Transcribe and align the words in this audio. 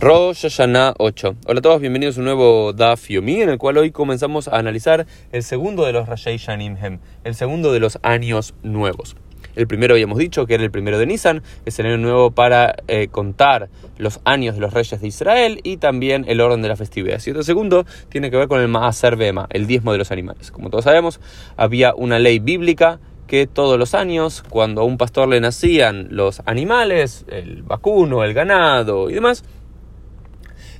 Rosh 0.00 0.42
Hashanah 0.42 0.94
8. 0.98 1.36
Hola 1.46 1.58
a 1.58 1.62
todos, 1.62 1.80
bienvenidos 1.80 2.16
a 2.16 2.20
un 2.20 2.26
nuevo 2.26 2.72
Daf 2.72 3.08
Yomi, 3.08 3.42
en 3.42 3.48
el 3.48 3.58
cual 3.58 3.78
hoy 3.78 3.90
comenzamos 3.90 4.46
a 4.46 4.56
analizar 4.56 5.08
el 5.32 5.42
segundo 5.42 5.84
de 5.84 5.92
los 5.92 6.08
Rashei 6.08 6.36
Shanimhem, 6.36 7.00
el 7.24 7.34
segundo 7.34 7.72
de 7.72 7.80
los 7.80 7.98
años 8.02 8.54
nuevos. 8.62 9.16
El 9.56 9.66
primero 9.66 9.94
habíamos 9.94 10.18
dicho 10.18 10.46
que 10.46 10.54
era 10.54 10.62
el 10.62 10.70
primero 10.70 11.00
de 11.00 11.06
Nisan, 11.06 11.42
es 11.66 11.80
el 11.80 11.86
año 11.86 11.98
nuevo 11.98 12.30
para 12.30 12.76
eh, 12.86 13.08
contar 13.08 13.70
los 13.96 14.20
años 14.22 14.54
de 14.54 14.60
los 14.60 14.72
reyes 14.72 15.00
de 15.00 15.08
Israel 15.08 15.58
y 15.64 15.78
también 15.78 16.24
el 16.28 16.40
orden 16.40 16.62
de 16.62 16.68
la 16.68 16.76
festividad. 16.76 17.20
Y 17.26 17.30
el 17.30 17.42
segundo 17.42 17.84
tiene 18.08 18.30
que 18.30 18.36
ver 18.36 18.46
con 18.46 18.60
el 18.60 18.68
Maaser 18.68 19.16
Bema, 19.16 19.48
el 19.50 19.66
diezmo 19.66 19.90
de 19.90 19.98
los 19.98 20.12
animales. 20.12 20.52
Como 20.52 20.70
todos 20.70 20.84
sabemos, 20.84 21.18
había 21.56 21.92
una 21.96 22.20
ley 22.20 22.38
bíblica 22.38 23.00
que 23.26 23.46
todos 23.46 23.78
los 23.78 23.94
años, 23.94 24.42
cuando 24.48 24.80
a 24.80 24.84
un 24.84 24.96
pastor 24.96 25.28
le 25.28 25.40
nacían 25.40 26.08
los 26.10 26.40
animales, 26.46 27.24
el 27.28 27.62
vacuno, 27.62 28.24
el 28.24 28.32
ganado 28.32 29.10
y 29.10 29.14
demás, 29.14 29.44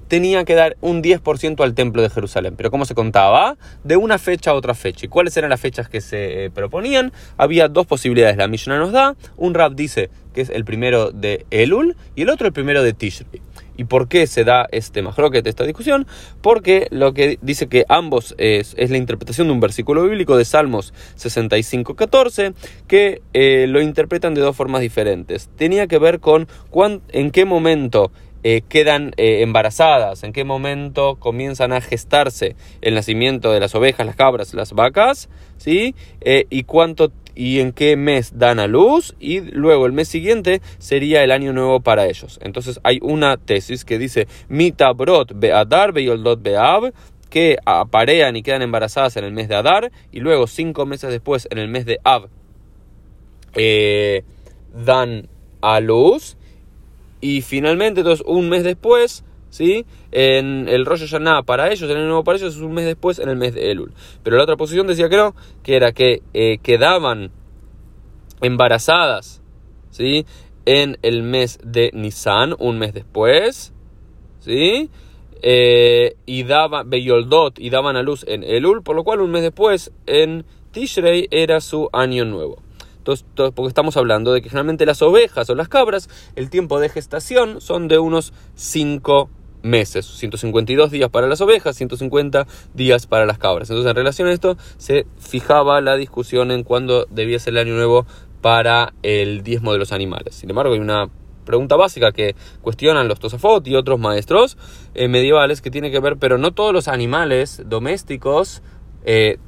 tenía 0.09 0.45
que 0.45 0.55
dar 0.55 0.77
un 0.81 1.03
10% 1.03 1.63
al 1.63 1.75
templo 1.75 2.03
de 2.03 2.11
Jerusalén. 2.11 2.55
Pero 2.57 2.71
¿cómo 2.71 2.85
se 2.85 2.95
contaba? 2.95 3.57
De 3.85 3.97
una 3.97 4.19
fecha 4.19 4.51
a 4.51 4.55
otra 4.55 4.75
fecha. 4.75 5.07
¿Y 5.07 5.09
cuáles 5.09 5.37
eran 5.37 5.51
las 5.51 5.61
fechas 5.61 5.89
que 5.89 6.01
se 6.01 6.47
eh, 6.47 6.51
proponían? 6.51 7.13
Había 7.37 7.69
dos 7.69 7.87
posibilidades. 7.87 8.37
La 8.37 8.49
Mishnah 8.49 8.79
nos 8.79 8.93
da. 8.93 9.15
Un 9.37 9.55
rap 9.55 9.75
dice 9.75 10.11
que 10.35 10.41
es 10.41 10.51
el 10.51 10.65
primero 10.65 11.11
de 11.13 11.47
Elul 11.51 11.97
y 12.15 12.23
el 12.23 12.31
otro 12.31 12.47
el 12.47 12.53
primero 12.53 12.83
de 12.83 12.93
Tishrei. 12.93 13.43
¿Y 13.79 13.85
por 13.85 14.09
qué 14.09 14.27
se 14.27 14.43
da 14.43 14.67
este 14.73 15.03
majroquet, 15.03 15.47
esta 15.47 15.65
discusión? 15.65 16.07
Porque 16.43 16.89
lo 16.91 17.15
que 17.15 17.39
dice 17.43 17.69
que 17.69 17.85
ambos 17.89 18.35
es, 18.37 18.75
la 18.77 18.97
interpretación 18.97 19.47
de 19.47 19.53
un 19.53 19.61
versículo 19.61 20.03
bíblico 20.03 20.37
de 20.37 20.45
Salmos 20.45 20.93
65.14 21.17 22.55
que 22.89 23.23
eh, 23.35 23.67
lo 23.69 23.81
interpretan 23.81 24.35
de 24.35 24.41
dos 24.41 24.57
formas 24.57 24.81
diferentes. 24.81 25.49
Tenía 25.57 25.87
que 25.87 25.99
ver 25.99 26.19
con 26.19 26.49
en 27.13 27.31
qué 27.31 27.45
momento 27.45 28.11
eh, 28.45 28.63
quedan 28.69 29.13
eh, 29.17 29.43
embarazadas, 29.43 30.23
en 30.23 30.33
qué 30.33 30.45
momento 30.45 31.17
comienzan 31.17 31.73
a 31.73 31.81
gestarse 31.81 32.55
el 32.81 32.95
nacimiento 32.95 33.53
de 33.53 33.59
las 33.59 33.75
ovejas, 33.75 34.07
las 34.07 34.15
cabras, 34.15 34.55
las 34.55 34.73
vacas, 34.73 35.29
¿sí? 35.57 35.97
Eh, 36.21 36.47
y 36.49 36.63
cuánto 36.63 37.11
y 37.35 37.61
en 37.61 37.73
qué 37.73 37.97
mes 37.97 38.39
dan 38.39 38.61
a 38.61 38.67
luz 38.67 39.15
y 39.19 39.41
luego 39.41 39.87
el 39.87 39.93
mes 39.93 40.09
siguiente 40.09 40.61
sería 40.79 41.25
el 41.25 41.33
año 41.33 41.53
nuevo 41.53 41.81
para 41.81 42.07
ellos. 42.07 42.39
Entonces 42.43 42.81
hay 42.85 42.99
una 43.03 43.37
tesis 43.37 43.85
que 43.85 43.99
dice 43.99 44.29
Mitabrot 44.49 45.33
be'adar 45.35 45.93
be'yoldot 45.93 46.43
be'ab 46.43 46.93
que 47.31 47.59
aparean 47.65 48.37
y 48.37 48.43
quedan 48.43 48.63
embarazadas 48.63 49.17
en 49.17 49.25
el 49.25 49.33
mes 49.33 49.49
de 49.49 49.57
Adar 49.57 49.93
y 50.11 50.21
luego 50.21 50.47
cinco 50.47 50.87
meses 50.87 51.11
después 51.11 51.47
en 51.51 51.59
el 51.59 51.69
mes 51.69 51.85
de 51.85 51.99
Ab 52.05 52.29
dan 54.73 55.29
a 55.61 55.81
luz 55.81 56.37
y 57.21 57.43
finalmente, 57.43 58.01
entonces, 58.01 58.25
un 58.27 58.49
mes 58.49 58.65
después, 58.65 59.25
¿sí? 59.51 59.85
En 60.13 60.69
el 60.69 60.87
rollo 60.87 61.07
Yaná 61.07 61.43
para 61.43 61.71
ellos, 61.71 61.91
en 61.91 61.97
el 61.97 62.07
nuevo 62.07 62.25
para 62.25 62.39
ellos, 62.39 62.55
es 62.55 62.61
un 62.61 62.73
mes 62.73 62.87
después, 62.87 63.19
en 63.19 63.29
el 63.29 63.37
mes 63.37 63.55
de 63.55 63.71
Elul. 63.71 63.93
Pero 64.23 64.37
la 64.37 64.45
otra 64.45 64.57
posición 64.57 64.87
decía, 64.87 65.09
creo, 65.09 65.35
que 65.63 65.77
era 65.77 65.93
que 65.93 66.23
eh, 66.35 66.59
quedaban 66.63 67.33
embarazadas, 68.41 69.43
¿sí? 69.91 70.27
En 70.65 70.99
el 71.03 71.23
mes 71.23 71.59
de 71.65 71.91
Nisan, 71.93 72.55
un 72.59 72.79
mes 72.79 72.95
después, 72.95 73.73
¿sí? 74.41 74.91
Eh, 75.43 76.17
y 76.27 76.45
daban, 76.45 76.91
Beyoldot, 76.91 77.59
y 77.59 77.71
daban 77.71 77.97
a 77.97 78.03
luz 78.03 78.25
en 78.29 78.45
Elul, 78.45 78.83
por 78.83 78.97
lo 78.97 79.05
cual 79.05 79.21
un 79.21 79.31
mes 79.31 79.43
después, 79.43 79.93
en 80.07 80.45
Tishrei, 80.71 81.27
era 81.31 81.61
su 81.61 81.89
año 81.93 82.25
nuevo 82.25 82.68
porque 83.35 83.69
estamos 83.69 83.97
hablando 83.97 84.33
de 84.33 84.43
que 84.43 84.49
generalmente 84.49 84.87
las 84.87 85.03
ovejas 85.03 85.49
o 85.51 85.55
las 85.55 85.69
cabras, 85.69 86.09
el 86.37 86.51
tiempo 86.51 86.81
de 86.81 86.89
gestación 86.89 87.61
son 87.61 87.89
de 87.89 87.99
unos 87.99 88.33
5 88.55 89.31
meses, 89.63 90.07
152 90.07 90.91
días 90.91 91.11
para 91.11 91.27
las 91.27 91.41
ovejas, 91.41 91.77
150 91.77 92.47
días 92.75 93.07
para 93.07 93.27
las 93.27 93.39
cabras. 93.39 93.71
Entonces, 93.71 93.91
en 93.91 93.97
relación 93.97 94.29
a 94.29 94.33
esto, 94.33 94.57
se 94.77 95.07
fijaba 95.19 95.81
la 95.81 95.97
discusión 95.97 96.51
en 96.51 96.65
cuándo 96.65 97.07
debía 97.11 97.39
ser 97.39 97.55
el 97.55 97.59
año 97.59 97.75
nuevo 97.75 98.07
para 98.41 98.93
el 99.03 99.43
diezmo 99.43 99.73
de 99.73 99.79
los 99.79 99.93
animales. 99.93 100.35
Sin 100.35 100.51
embargo, 100.51 100.75
hay 100.75 100.81
una 100.81 101.09
pregunta 101.45 101.77
básica 101.77 102.13
que 102.13 102.37
cuestionan 102.61 103.09
los 103.09 103.21
Tosafot 103.21 103.67
y 103.67 103.75
otros 103.75 103.99
maestros 103.99 104.59
eh, 104.95 105.09
medievales 105.09 105.63
que 105.63 105.71
tiene 105.71 105.91
que 105.91 105.99
ver, 105.99 106.19
pero 106.19 106.37
no 106.37 106.53
todos 106.53 106.75
los 106.75 106.89
animales 106.89 107.63
domésticos 107.67 108.63
eh, 109.05 109.39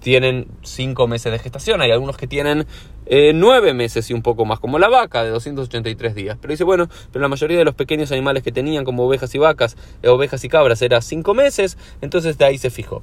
tienen 0.00 0.46
5 0.62 1.06
meses 1.06 1.32
de 1.32 1.38
gestación, 1.38 1.80
hay 1.80 1.90
algunos 1.90 2.16
que 2.16 2.26
tienen 2.26 2.66
eh, 3.10 3.32
nueve 3.34 3.72
meses 3.72 4.10
y 4.10 4.14
un 4.14 4.20
poco 4.20 4.44
más, 4.44 4.60
como 4.60 4.78
la 4.78 4.88
vaca 4.88 5.24
de 5.24 5.30
283 5.30 6.14
días. 6.14 6.36
Pero 6.40 6.52
dice, 6.52 6.64
bueno, 6.64 6.88
pero 7.10 7.22
la 7.22 7.28
mayoría 7.28 7.56
de 7.56 7.64
los 7.64 7.74
pequeños 7.74 8.12
animales 8.12 8.42
que 8.42 8.52
tenían, 8.52 8.84
como 8.84 9.06
ovejas 9.06 9.34
y 9.34 9.38
vacas, 9.38 9.76
eh, 10.02 10.08
ovejas 10.08 10.44
y 10.44 10.48
cabras, 10.48 10.82
era 10.82 11.00
cinco 11.00 11.32
meses, 11.32 11.78
entonces 12.02 12.36
de 12.36 12.44
ahí 12.44 12.58
se 12.58 12.70
fijó. 12.70 13.02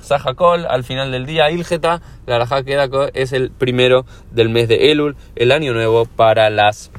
Sajacol, 0.00 0.66
al 0.66 0.84
final 0.84 1.12
del 1.12 1.26
día, 1.26 1.50
Ilgeta, 1.50 2.02
la 2.26 2.46
queda 2.62 2.88
es 3.14 3.32
el 3.32 3.50
primero 3.50 4.04
del 4.30 4.50
mes 4.50 4.68
de 4.68 4.90
Elul, 4.90 5.16
el 5.34 5.50
año 5.52 5.72
nuevo 5.72 6.04
para 6.04 6.50
las 6.50 6.90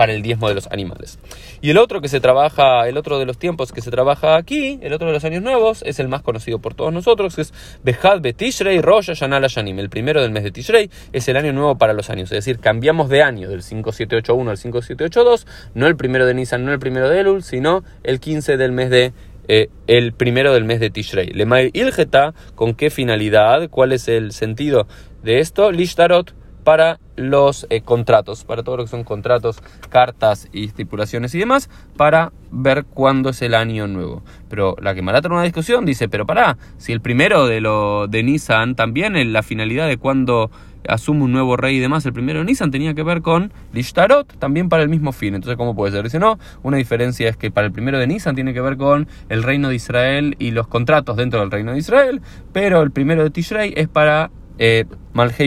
para 0.00 0.14
el 0.14 0.22
diezmo 0.22 0.48
de 0.48 0.54
los 0.54 0.66
animales. 0.68 1.18
Y 1.60 1.68
el 1.68 1.76
otro 1.76 2.00
que 2.00 2.08
se 2.08 2.20
trabaja, 2.20 2.88
el 2.88 2.96
otro 2.96 3.18
de 3.18 3.26
los 3.26 3.36
tiempos 3.36 3.70
que 3.70 3.82
se 3.82 3.90
trabaja 3.90 4.36
aquí, 4.36 4.78
el 4.80 4.94
otro 4.94 5.08
de 5.08 5.12
los 5.12 5.26
años 5.26 5.42
nuevos, 5.42 5.82
es 5.84 6.00
el 6.00 6.08
más 6.08 6.22
conocido 6.22 6.58
por 6.58 6.72
todos 6.72 6.90
nosotros, 6.90 7.36
que 7.36 7.42
es 7.42 7.52
Behad 7.84 8.22
Betishrei 8.22 8.80
Rosh 8.80 9.08
Hashanah 9.08 9.46
Shanim. 9.46 9.78
El 9.78 9.90
primero 9.90 10.22
del 10.22 10.30
mes 10.30 10.42
de 10.42 10.52
Tishrei 10.52 10.88
es 11.12 11.28
el 11.28 11.36
año 11.36 11.52
nuevo 11.52 11.76
para 11.76 11.92
los 11.92 12.08
años, 12.08 12.32
es 12.32 12.46
decir, 12.46 12.60
cambiamos 12.60 13.10
de 13.10 13.22
año 13.22 13.50
del 13.50 13.62
5781 13.62 14.50
al 14.50 14.56
5782, 14.56 15.46
no 15.74 15.86
el 15.86 15.96
primero 15.96 16.24
de 16.24 16.32
Nisan, 16.32 16.64
no 16.64 16.72
el 16.72 16.78
primero 16.78 17.10
de 17.10 17.20
Elul, 17.20 17.42
sino 17.42 17.84
el 18.02 18.20
15 18.20 18.56
del 18.56 18.72
mes 18.72 18.88
de 18.88 19.12
eh, 19.48 19.68
el 19.86 20.14
primero 20.14 20.54
del 20.54 20.64
mes 20.64 20.80
de 20.80 20.88
Tishrei. 20.88 21.26
Lemail 21.26 21.72
Ilgeta, 21.74 22.32
¿con 22.54 22.72
qué 22.72 22.88
finalidad? 22.88 23.68
¿Cuál 23.68 23.92
es 23.92 24.08
el 24.08 24.32
sentido 24.32 24.86
de 25.22 25.40
esto? 25.40 25.70
Lishtarot 25.70 26.32
para 26.64 27.00
los 27.16 27.66
eh, 27.70 27.82
contratos, 27.82 28.44
para 28.44 28.62
todo 28.62 28.78
lo 28.78 28.84
que 28.84 28.90
son 28.90 29.04
contratos, 29.04 29.62
cartas 29.88 30.48
y 30.52 30.66
estipulaciones 30.66 31.34
y 31.34 31.38
demás, 31.38 31.68
para 31.96 32.32
ver 32.50 32.84
cuándo 32.84 33.30
es 33.30 33.42
el 33.42 33.54
año 33.54 33.86
nuevo. 33.86 34.22
Pero 34.48 34.76
la 34.80 34.94
que 34.94 35.02
me 35.02 35.10
una 35.10 35.42
discusión 35.42 35.84
dice, 35.84 36.08
pero 36.08 36.26
para 36.26 36.56
si 36.78 36.92
el 36.92 37.00
primero 37.00 37.46
de 37.46 37.60
lo 37.60 38.06
de 38.06 38.22
Nissan 38.22 38.74
también 38.74 39.16
en 39.16 39.32
la 39.32 39.42
finalidad 39.42 39.86
de 39.86 39.98
cuándo 39.98 40.50
asume 40.88 41.24
un 41.24 41.32
nuevo 41.32 41.56
rey 41.56 41.76
y 41.76 41.80
demás, 41.80 42.06
el 42.06 42.12
primero 42.12 42.38
de 42.38 42.46
Nissan 42.46 42.70
tenía 42.70 42.94
que 42.94 43.02
ver 43.02 43.22
con 43.22 43.52
Lishtarot, 43.72 44.38
también 44.38 44.68
para 44.68 44.82
el 44.82 44.88
mismo 44.88 45.12
fin. 45.12 45.34
Entonces, 45.34 45.56
¿cómo 45.56 45.74
puede 45.74 45.92
ser? 45.92 46.04
Dice, 46.04 46.18
no, 46.18 46.38
una 46.62 46.76
diferencia 46.76 47.28
es 47.28 47.36
que 47.36 47.50
para 47.50 47.66
el 47.66 47.72
primero 47.72 47.98
de 47.98 48.06
Nissan 48.06 48.34
tiene 48.34 48.54
que 48.54 48.60
ver 48.60 48.76
con 48.76 49.08
el 49.28 49.42
reino 49.42 49.68
de 49.68 49.74
Israel 49.74 50.36
y 50.38 50.52
los 50.52 50.66
contratos 50.66 51.16
dentro 51.16 51.40
del 51.40 51.50
reino 51.50 51.72
de 51.72 51.78
Israel, 51.78 52.22
pero 52.52 52.82
el 52.82 52.90
primero 52.90 53.22
de 53.22 53.30
Tishrei 53.30 53.72
es 53.76 53.88
para 53.88 54.30
eh, 54.60 54.84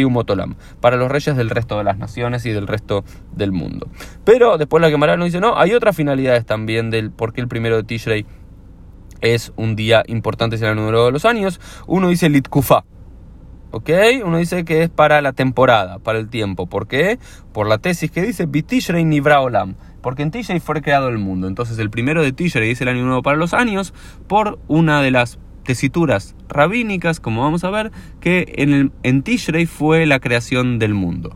Motolam, 0.10 0.56
para 0.82 0.98
los 0.98 1.10
reyes 1.10 1.38
del 1.38 1.50
resto 1.50 1.78
de 1.78 1.84
las 1.86 1.98
naciones 1.98 2.46
y 2.46 2.52
del 2.52 2.68
resto 2.68 3.06
del 3.32 3.54
mundo. 3.54 3.88
Pero 4.26 4.58
después 4.58 4.82
la 4.82 4.90
Gemara 4.90 5.16
nos 5.16 5.28
dice, 5.28 5.40
no, 5.40 5.58
hay 5.58 5.74
otras 5.74 5.96
finalidades 5.96 6.46
también 6.46 6.90
del 6.90 7.12
por 7.12 7.32
qué 7.32 7.40
el 7.40 7.48
primero 7.48 7.78
de 7.78 7.84
Tishrei 7.84 8.26
es 9.22 9.54
un 9.56 9.76
día 9.76 10.04
importante 10.08 10.58
en 10.58 10.64
el 10.66 10.76
número 10.76 11.06
de 11.06 11.12
los 11.12 11.24
años. 11.26 11.62
Uno 11.88 12.10
dice 12.10 12.28
Litkufa, 12.28 12.84
¿ok? 13.72 13.90
Uno 14.26 14.38
dice 14.38 14.66
que 14.66 14.84
es 14.84 14.90
para 14.90 15.22
la 15.22 15.32
temporada, 15.32 16.00
para 16.00 16.20
el 16.20 16.30
tiempo. 16.30 16.66
¿Por 16.68 16.88
qué? 16.88 17.20
Por 17.54 17.68
la 17.68 17.78
tesis 17.78 18.12
que 18.12 18.22
dice 18.22 18.48
Bitishrei 18.48 19.06
Nivra 19.06 19.40
Olam. 19.42 19.76
Porque 20.02 20.24
en 20.24 20.32
Tishrei 20.32 20.60
fue 20.60 20.82
creado 20.82 21.08
el 21.08 21.20
mundo. 21.20 21.48
Entonces 21.48 21.80
el 21.80 21.90
primero 21.90 22.22
de 22.22 22.34
Tishrei 22.34 22.72
es 22.72 22.82
el 22.82 22.90
año 22.90 23.06
nuevo 23.06 23.22
para 23.22 23.38
los 23.38 23.54
años 23.54 23.94
por 24.28 24.60
una 24.68 25.02
de 25.02 25.12
las 25.12 25.40
tesituras 25.64 26.36
rabínicas, 26.48 27.20
como 27.20 27.42
vamos 27.42 27.64
a 27.64 27.70
ver, 27.70 27.92
que 28.20 28.54
en, 29.04 29.24
Tishrei 29.24 29.66
fue 29.66 30.06
la 30.06 30.20
creación 30.20 30.80
del 30.80 30.94
mundo. 30.94 31.36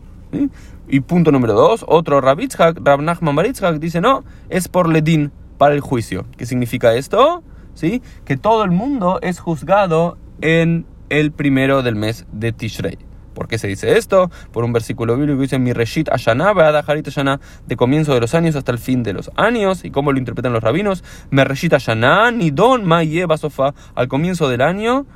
Y 0.88 1.00
punto 1.00 1.32
número 1.32 1.54
dos, 1.54 1.84
otro 1.86 2.20
Rabitzhak, 2.20 2.80
Rab 2.82 3.02
Nachman 3.02 3.36
Baritzhak, 3.36 3.78
dice, 3.78 4.00
no, 4.00 4.24
es 4.48 4.68
por 4.68 4.88
Ledin, 4.88 5.32
para 5.58 5.74
el 5.74 5.80
juicio. 5.80 6.26
¿Qué 6.36 6.46
significa 6.46 6.94
esto? 6.94 7.42
¿Sí? 7.74 8.02
Que 8.24 8.36
todo 8.36 8.64
el 8.64 8.70
mundo 8.70 9.18
es 9.22 9.38
juzgado 9.40 10.16
en 10.40 10.86
el 11.10 11.32
primero 11.32 11.82
del 11.82 11.96
mes 11.96 12.26
de 12.32 12.52
Tishrei. 12.52 12.98
¿Por 13.38 13.46
qué 13.46 13.56
se 13.56 13.68
dice 13.68 13.96
esto? 13.96 14.32
Por 14.52 14.64
un 14.64 14.72
versículo 14.72 15.16
bíblico 15.16 15.38
que 15.38 15.42
dice 15.42 15.60
mi 15.60 15.72
reshit 15.72 16.08
ashana, 16.10 16.50
harit 16.50 17.06
ashana, 17.06 17.38
de 17.68 17.76
comienzo 17.76 18.12
de 18.12 18.20
los 18.20 18.34
años 18.34 18.56
hasta 18.56 18.72
el 18.72 18.78
fin 18.78 19.04
de 19.04 19.12
los 19.12 19.30
años. 19.36 19.84
¿Y 19.84 19.92
cómo 19.92 20.10
lo 20.10 20.18
interpretan 20.18 20.52
los 20.52 20.60
rabinos? 20.60 21.04
Me 21.30 21.44
reshit 21.44 21.72
ashana, 21.72 22.32
ni 22.32 22.50
don 22.50 22.84
maye 22.84 23.26
basofa, 23.26 23.74
al 23.94 24.08
comienzo 24.08 24.48
del 24.48 24.60
año, 24.60 25.06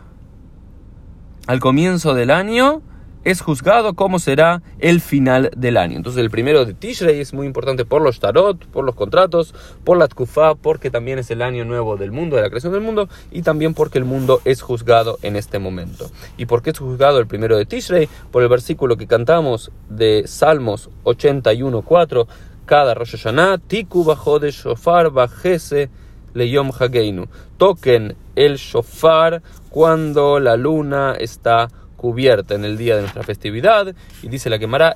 al 1.49 1.59
comienzo 1.59 2.15
del 2.15 2.31
año, 2.31 2.83
es 3.25 3.41
juzgado 3.41 3.95
cómo 3.95 4.19
será 4.19 4.63
el 4.79 5.01
final 5.01 5.51
del 5.57 5.77
año. 5.77 5.97
Entonces 5.97 6.21
el 6.21 6.31
primero 6.31 6.65
de 6.65 6.75
Tishrei 6.75 7.21
es 7.21 7.33
muy 7.33 7.47
importante 7.47 7.85
por 7.85 8.03
los 8.03 8.21
tarot, 8.21 8.65
por 8.67 8.85
los 8.85 8.95
contratos, 8.95 9.55
por 9.85 9.97
la 9.97 10.09
Tkufa, 10.09 10.55
porque 10.55 10.91
también 10.91 11.19
es 11.19 11.31
el 11.31 11.43
año 11.43 11.65
nuevo 11.65 11.97
del 11.97 12.13
mundo, 12.13 12.37
de 12.37 12.43
la 12.43 12.49
creación 12.49 12.73
del 12.73 12.83
mundo, 12.83 13.09
y 13.31 13.43
también 13.43 13.75
porque 13.75 13.99
el 13.99 14.05
mundo 14.05 14.41
es 14.45 14.63
juzgado 14.63 15.19
en 15.23 15.37
este 15.37 15.59
momento. 15.59 16.11
¿Y 16.37 16.47
por 16.47 16.63
qué 16.63 16.71
es 16.71 16.79
juzgado 16.79 17.19
el 17.19 17.27
primero 17.27 17.57
de 17.57 17.67
Tishrei? 17.67 18.09
Por 18.31 18.43
el 18.43 18.49
versículo 18.49 18.97
que 18.97 19.07
cantamos 19.07 19.71
de 19.89 20.25
Salmos 20.27 20.91
81.4, 21.05 22.27
cada 22.67 22.95
Rosh 22.95 23.17
Hashanah, 23.17 23.59
Tiku 23.59 24.05
de 24.41 24.51
Shofar 24.51 25.11
Bajese 25.11 25.91
Leyom 26.35 26.71
Hageinu. 26.71 27.27
Toquen 27.59 28.17
el 28.35 28.57
shofar 28.57 29.43
cuando 29.69 30.41
la 30.41 30.57
luna 30.57 31.15
está 31.19 31.69
cubierta 32.03 32.55
en 32.55 32.67
el 32.67 32.77
día 32.77 32.97
de 32.97 33.03
nuestra 33.03 33.23
festividad. 33.23 33.95
Y 34.23 34.29
dice 34.29 34.51
la 34.51 34.59
quemará, 34.59 34.95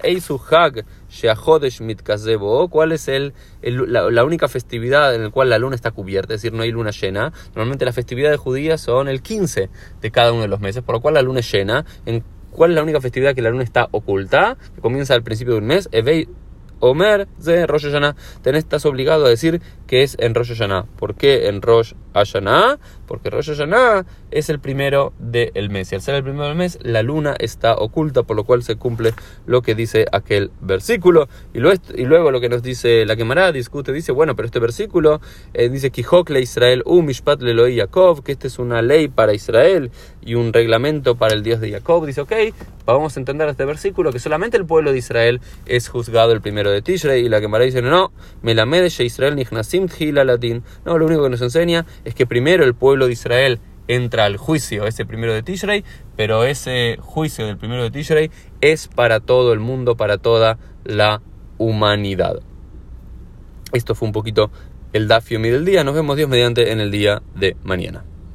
Mitkazebo. 1.80 2.68
¿Cuál 2.68 2.92
es 2.92 3.08
el, 3.08 3.32
la, 3.62 4.24
única 4.24 4.48
festividad 4.48 5.14
en 5.14 5.22
la 5.22 5.30
cual 5.30 5.48
la 5.48 5.58
luna 5.58 5.76
está 5.76 5.92
cubierta? 5.92 6.34
Es 6.34 6.42
decir, 6.42 6.52
no 6.54 6.64
hay 6.64 6.72
luna 6.72 6.90
llena. 6.90 7.32
Normalmente 7.54 7.84
las 7.84 7.94
festividades 7.94 8.38
judías 8.38 8.80
son 8.80 9.08
el 9.08 9.22
15 9.22 9.70
de 10.02 10.10
cada 10.10 10.32
uno 10.32 10.42
de 10.42 10.48
los 10.48 10.60
meses, 10.60 10.82
por 10.82 10.96
lo 10.96 11.00
cual 11.00 11.14
la 11.14 11.22
luna 11.22 11.40
es 11.40 11.50
llena. 11.50 11.86
¿En 12.04 12.22
¿Cuál 12.50 12.70
es 12.70 12.76
la 12.76 12.82
única 12.82 13.00
festividad 13.00 13.34
que 13.34 13.42
la 13.42 13.50
luna 13.50 13.64
está 13.64 13.86
oculta? 13.90 14.56
Que 14.74 14.80
comienza 14.80 15.14
al 15.14 15.22
principio 15.22 15.54
de 15.54 15.60
un 15.60 15.66
mes. 15.66 15.88
Evei 15.92 16.26
Omer 16.80 17.28
de 17.38 17.66
Rosh 17.66 17.84
Hashanah. 17.84 18.16
Tenés, 18.42 18.64
estás 18.64 18.86
obligado 18.86 19.26
a 19.26 19.28
decir 19.28 19.60
que 19.86 20.02
es 20.02 20.16
en 20.18 20.34
Rosh 20.34 20.48
Hashanah. 20.48 20.86
¿Por 20.98 21.14
qué 21.14 21.48
en 21.48 21.62
Rosh 21.62 21.94
Hashanah? 22.14 22.78
Porque 23.06 23.30
Rosh 23.30 23.50
Hashanah 23.50 24.04
es 24.30 24.48
el 24.48 24.58
primero 24.58 25.12
del 25.18 25.70
mes. 25.70 25.92
Y 25.92 25.94
al 25.94 26.02
ser 26.02 26.14
el 26.14 26.22
primero 26.22 26.46
del 26.46 26.56
mes, 26.56 26.78
la 26.82 27.02
luna 27.02 27.34
está 27.38 27.74
oculta, 27.74 28.22
por 28.22 28.36
lo 28.36 28.44
cual 28.44 28.62
se 28.62 28.76
cumple 28.76 29.14
lo 29.46 29.62
que 29.62 29.74
dice 29.74 30.06
aquel 30.12 30.50
versículo. 30.60 31.28
Y, 31.54 31.60
luego 31.60 32.30
lo 32.30 32.40
que 32.40 32.48
nos 32.48 32.62
dice 32.62 33.04
la 33.06 33.16
quemará, 33.16 33.52
discute, 33.52 33.92
dice, 33.92 34.12
bueno, 34.12 34.34
pero 34.34 34.46
este 34.46 34.58
versículo 34.58 35.20
eh, 35.54 35.68
dice, 35.68 35.92
le 36.28 36.40
Israel 36.40 36.82
u 36.84 37.02
mishpat 37.02 37.40
leloi 37.42 37.76
Yaakov, 37.76 38.22
que 38.22 38.32
esta 38.32 38.46
es 38.46 38.58
una 38.58 38.82
ley 38.82 39.08
para 39.08 39.34
Israel 39.34 39.90
y 40.20 40.34
un 40.34 40.52
reglamento 40.52 41.14
para 41.14 41.34
el 41.34 41.42
Dios 41.42 41.60
de 41.60 41.70
Jacob. 41.70 42.04
Dice, 42.04 42.20
ok, 42.22 42.32
vamos 42.84 43.16
a 43.16 43.20
entender 43.20 43.48
este 43.48 43.64
versículo, 43.64 44.12
que 44.12 44.18
solamente 44.18 44.56
el 44.56 44.66
pueblo 44.66 44.92
de 44.92 44.98
Israel 44.98 45.40
es 45.66 45.88
juzgado 45.88 46.32
el 46.32 46.40
primero 46.40 46.70
de 46.70 46.82
Tishrei. 46.82 47.24
Y 47.24 47.28
la 47.28 47.40
quemará 47.40 47.64
dice, 47.64 47.82
no, 47.82 48.12
Melamed 48.42 48.84
Israel 48.84 49.36
No, 50.84 50.98
lo 50.98 51.06
único 51.06 51.22
que 51.22 51.30
nos 51.30 51.42
enseña 51.42 51.86
es 52.04 52.14
que 52.14 52.26
primero 52.26 52.64
el 52.64 52.74
pueblo 52.74 53.06
de 53.06 53.12
Israel 53.12 53.60
entra 53.88 54.24
al 54.24 54.36
juicio, 54.36 54.86
ese 54.86 55.04
primero 55.04 55.32
de 55.32 55.42
Tishrei, 55.42 55.84
pero 56.16 56.44
ese 56.44 56.96
juicio 57.00 57.46
del 57.46 57.56
primero 57.56 57.82
de 57.82 57.90
Tishrei 57.90 58.30
es 58.60 58.88
para 58.88 59.20
todo 59.20 59.52
el 59.52 59.60
mundo, 59.60 59.96
para 59.96 60.18
toda 60.18 60.58
la 60.84 61.22
humanidad. 61.58 62.40
Esto 63.72 63.94
fue 63.94 64.06
un 64.06 64.12
poquito 64.12 64.50
el 64.92 65.08
Dafio 65.08 65.40
del 65.40 65.64
día. 65.64 65.84
Nos 65.84 65.94
vemos 65.94 66.16
Dios 66.16 66.28
mediante 66.28 66.72
en 66.72 66.80
el 66.80 66.90
día 66.90 67.22
de 67.34 67.56
mañana. 67.62 68.04